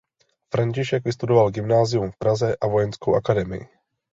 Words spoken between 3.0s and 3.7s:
akademii.